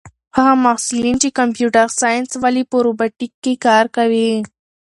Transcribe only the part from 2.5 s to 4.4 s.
په روبوټیک کې کار کوي.